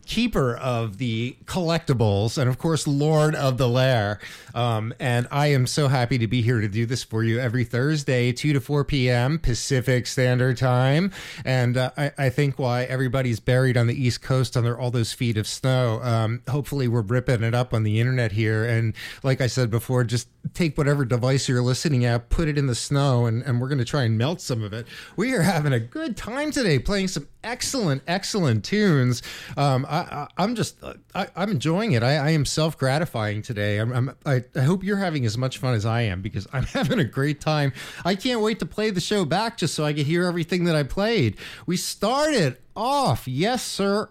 [0.06, 4.20] keeper of the collectibles, and of course, lord of the lair.
[4.56, 7.64] Um, and I am so happy to be here to do this for you every
[7.64, 9.40] Thursday, 2 to 4 p.m.
[9.40, 11.12] Pacific Standard Time.
[11.44, 15.14] And uh, I, I think why everybody's buried on the East Coast under all those
[15.14, 16.02] feet of snow.
[16.04, 18.66] Um, hopefully, we're ripping it up on the internet here.
[18.66, 18.94] And
[19.24, 22.76] like I said before, just take whatever device you're listening at, put it in the
[22.76, 24.88] snow, and, and we're going to try and melt some of it.
[25.16, 29.22] We are having a good time today playing some excellent, excellent tunes.
[29.58, 30.78] Um, I, I'm just,
[31.14, 32.04] I, I'm enjoying it.
[32.04, 33.80] I, I am self gratifying today.
[33.80, 36.64] I'm, I'm, I, I hope you're having as much fun as I am because I'm
[36.68, 37.74] having a great time.
[38.06, 40.76] I can't wait to play the show back just so I can hear everything that
[40.76, 41.38] I played.
[41.66, 44.10] We started off, yes, sir,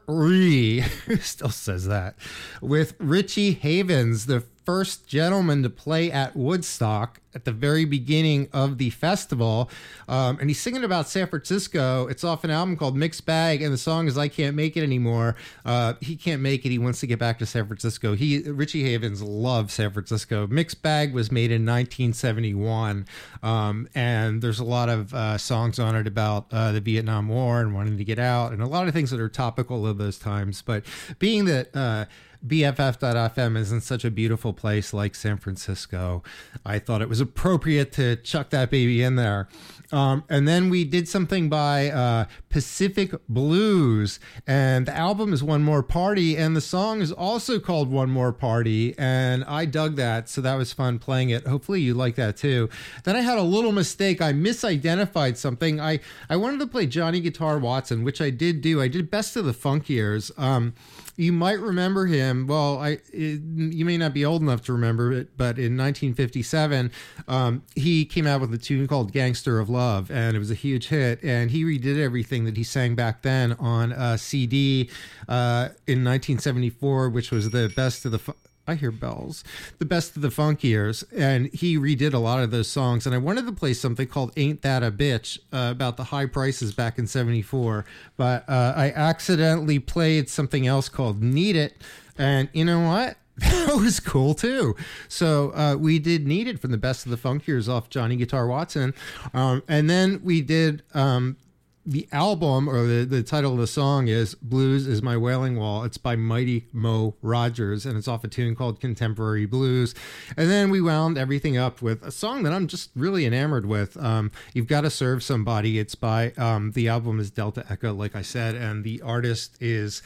[1.21, 2.15] still says that,
[2.61, 8.79] with Richie Havens, the first gentleman to play at Woodstock at the very beginning of
[8.79, 9.71] the festival.
[10.09, 12.07] Um, and he's singing about San Francisco.
[12.09, 14.83] It's off an album called Mixed Bag, and the song is I Can't Make It
[14.83, 15.37] Anymore.
[15.65, 16.71] Uh, he can't make it.
[16.71, 18.15] He wants to get back to San Francisco.
[18.15, 20.47] He Richie Havens loves San Francisco.
[20.47, 23.07] Mixed Bag was made in 1971.
[23.43, 27.61] Um, and there's a lot of uh, songs on it about uh, the Vietnam War
[27.61, 30.19] and wanting to get out, and a lot of things that are topical of those
[30.19, 30.63] times.
[30.63, 30.85] But
[31.19, 32.07] being that uh,
[32.47, 36.23] BFF.FM is in such a beautiful place like San Francisco.
[36.65, 39.49] I thought it was appropriate to chuck that baby in there.
[39.93, 45.63] Um, and then we did something by uh, Pacific Blues, and the album is One
[45.63, 50.31] More Party, and the song is also called One More Party, and I dug that,
[50.31, 51.47] so that was fun playing it.
[51.47, 52.71] Hopefully you like that too.
[53.05, 54.23] Then I had a little mistake.
[54.23, 55.79] I misidentified something.
[55.79, 56.01] I
[56.31, 58.81] I wanted to play Johnny Guitar Watson, which I did do.
[58.81, 60.33] I did Best of the Funk Years.
[60.39, 60.73] Um,
[61.17, 62.47] you might remember him.
[62.47, 66.91] Well, I it, you may not be old enough to remember it, but in 1957,
[67.29, 70.55] um, he came out with a tune called "Gangster of Love," and it was a
[70.55, 71.23] huge hit.
[71.23, 74.91] And he redid everything that he sang back then on a CD
[75.29, 78.19] uh, in 1974, which was the best of the.
[78.19, 78.35] Fu-
[78.67, 79.43] I hear bells.
[79.79, 83.07] The best of the funk years, and he redid a lot of those songs.
[83.07, 86.27] And I wanted to play something called "Ain't That a Bitch" uh, about the high
[86.27, 87.85] prices back in '74,
[88.17, 91.83] but uh, I accidentally played something else called "Need It,"
[92.17, 93.17] and you know what?
[93.39, 94.77] That was cool too.
[95.09, 98.15] So uh, we did "Need It" from the best of the funk years off Johnny
[98.15, 98.95] Guitar Watson,
[99.35, 100.83] um, and then we did.
[100.95, 101.37] Um,
[101.85, 105.83] the album or the, the title of the song is Blues is My Wailing Wall.
[105.83, 109.95] It's by Mighty Mo Rodgers and it's off a tune called Contemporary Blues.
[110.37, 113.97] And then we wound everything up with a song that I'm just really enamored with.
[113.97, 115.79] Um, You've Got to Serve Somebody.
[115.79, 120.03] It's by, um, the album is Delta Echo, like I said, and the artist is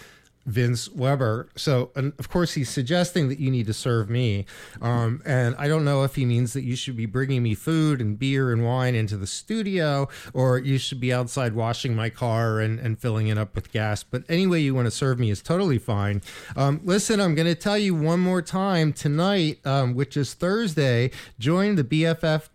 [0.46, 1.50] Vince Weber.
[1.56, 4.46] So, of course, he's suggesting that you need to serve me.
[4.80, 8.00] Um, and I don't know if he means that you should be bringing me food
[8.00, 12.60] and beer and wine into the studio, or you should be outside washing my car
[12.60, 14.02] and, and filling it up with gas.
[14.04, 16.22] But any way you want to serve me is totally fine.
[16.56, 21.10] Um, listen, I'm going to tell you one more time tonight, um, which is Thursday,
[21.38, 22.46] join the BFF.FM.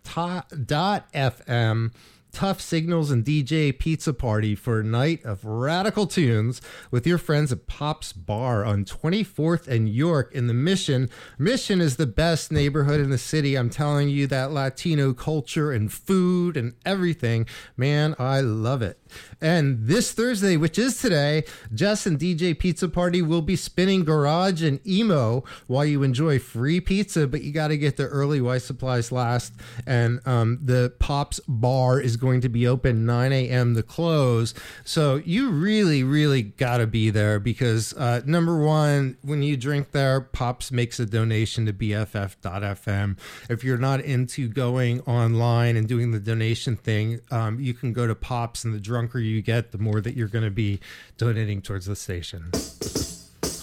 [2.32, 7.52] Tough Signals and DJ Pizza Party for a night of radical tunes with your friends
[7.52, 11.10] at Pop's Bar on 24th and York in the Mission.
[11.38, 13.54] Mission is the best neighborhood in the city.
[13.54, 17.46] I'm telling you that Latino culture and food and everything.
[17.76, 18.98] Man, I love it.
[19.42, 21.42] And this Thursday, which is today,
[21.74, 26.80] Jess and DJ Pizza Party will be spinning Garage and Emo while you enjoy free
[26.80, 29.52] pizza, but you got to get the early white supplies last.
[29.84, 33.74] And um, the Pops Bar is going to be open 9 a.m.
[33.74, 34.54] to close.
[34.84, 39.90] So you really, really got to be there because uh, number one, when you drink
[39.90, 43.18] there, Pops makes a donation to BFF.FM.
[43.50, 48.06] If you're not into going online and doing the donation thing, um, you can go
[48.06, 50.80] to Pops, and the drunker you get, the more that you're going to be
[51.16, 52.50] donating towards the station.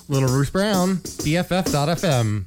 [0.08, 2.46] Little Ruth Brown, BFF.FM.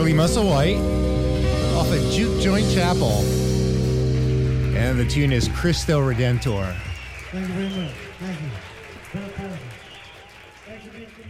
[0.00, 0.80] Charlie Musselwhite
[1.76, 3.18] off of Juke Joint Chapel.
[4.74, 6.74] And the tune is Christo Redentor.
[7.30, 7.92] Thank you very much.
[8.18, 8.48] Thank you.
[8.98, 9.58] It's been a pleasure.
[10.64, 11.22] Thanks again for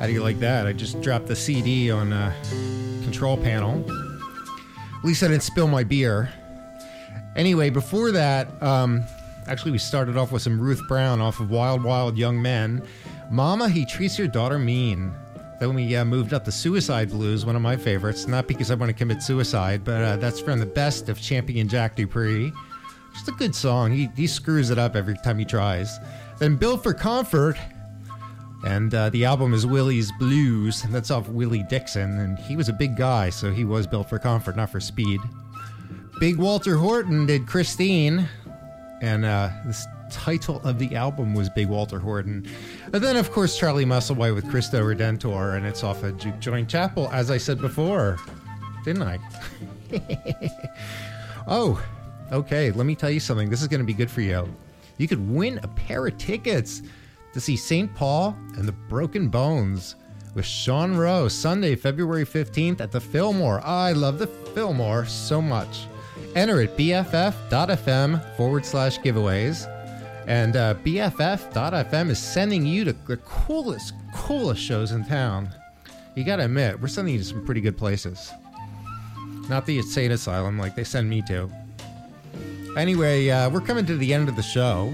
[0.00, 0.66] How do you like that?
[0.66, 2.34] I just dropped the CD on a
[3.02, 3.84] control panel.
[4.96, 6.32] At least I didn't spill my beer.
[7.36, 9.04] Anyway, before that, um,
[9.48, 12.82] actually, we started off with some Ruth Brown off of Wild Wild Young Men.
[13.30, 15.12] Mama, he treats your daughter mean.
[15.58, 18.28] Then we uh, moved up to Suicide Blues, one of my favorites.
[18.28, 21.68] Not because I want to commit suicide, but uh, that's from the best of Champion
[21.68, 22.52] Jack Dupree.
[23.12, 23.90] Just a good song.
[23.90, 25.98] He, he screws it up every time he tries.
[26.38, 27.56] Then Built for Comfort,
[28.64, 30.82] and uh, the album is Willie's Blues.
[30.90, 34.18] That's off Willie Dixon, and he was a big guy, so he was built for
[34.18, 35.20] comfort, not for speed.
[36.20, 38.28] Big Walter Horton did Christine,
[39.00, 42.46] and uh, this title of the album was Big Walter Horton.
[42.92, 46.68] And then, of course, Charlie Musselwhite with Christo Redentor, and it's off of Juke Joint
[46.68, 48.18] Chapel, as I said before,
[48.84, 49.18] didn't I?
[51.46, 51.82] oh,
[52.32, 52.70] okay.
[52.70, 53.50] Let me tell you something.
[53.50, 54.48] This is going to be good for you.
[54.96, 56.82] You could win a pair of tickets
[57.32, 57.94] to see St.
[57.94, 59.96] Paul and the Broken Bones
[60.34, 63.60] with Sean Rowe Sunday, February 15th at the Fillmore.
[63.64, 65.86] I love the Fillmore so much.
[66.38, 69.66] Enter at bff.fm forward slash giveaways.
[70.28, 75.48] And uh, BFF.fm is sending you to the coolest, coolest shows in town.
[76.14, 78.30] You gotta admit, we're sending you to some pretty good places.
[79.48, 81.50] Not the insane asylum like they send me to.
[82.76, 84.92] Anyway, uh, we're coming to the end of the show.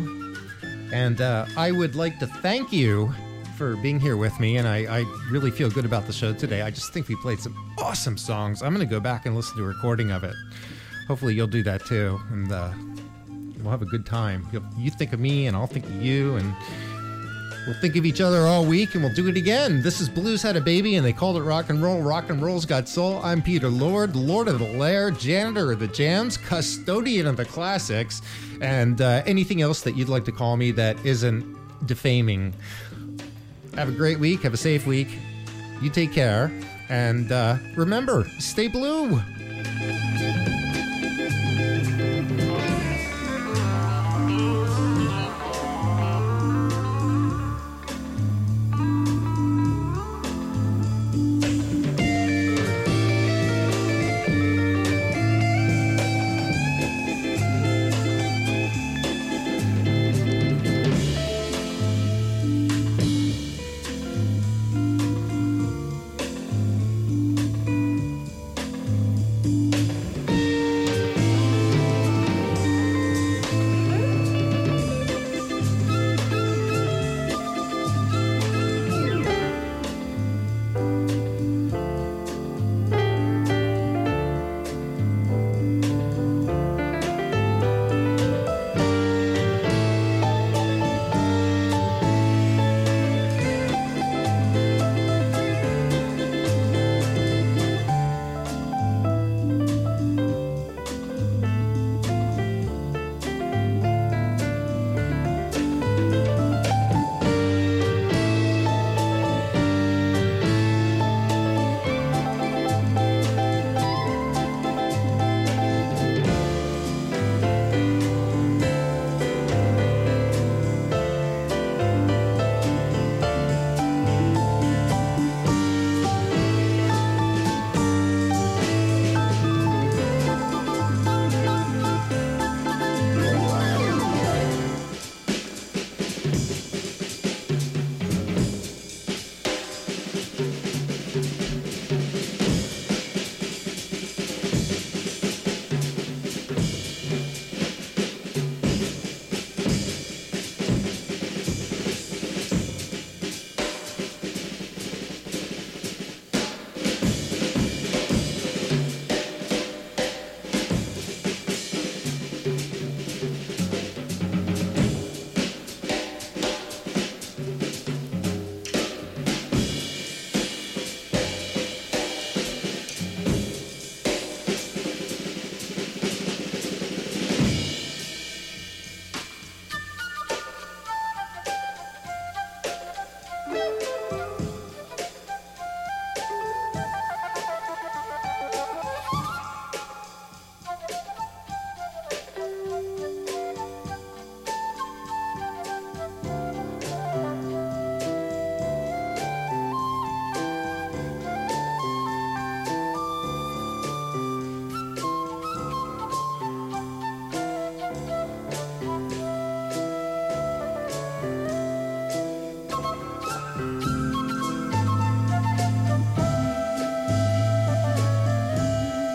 [0.95, 3.13] And uh, I would like to thank you
[3.59, 4.57] for being here with me.
[4.57, 6.63] And I, I really feel good about the show today.
[6.63, 8.63] I just think we played some awesome songs.
[8.63, 10.35] I'm going to go back and listen to a recording of it.
[11.07, 12.21] Hopefully, you'll do that too.
[12.31, 12.73] And uh,
[13.59, 14.47] we'll have a good time.
[14.53, 16.37] You'll, you think of me, and I'll think of you.
[16.37, 16.55] And
[17.67, 19.83] we'll think of each other all week, and we'll do it again.
[19.83, 22.01] This is Blues Had a Baby, and they called it rock and roll.
[22.01, 23.21] Rock and roll's got soul.
[23.23, 28.23] I'm Peter Lord, Lord of the Lair, janitor of the jams, custodian of the classics,
[28.61, 31.57] and uh, anything else that you'd like to call me that isn't
[31.87, 32.55] defaming.
[33.75, 34.43] Have a great week.
[34.43, 35.09] Have a safe week.
[35.83, 36.53] You take care.
[36.89, 39.21] And uh, remember, stay blue.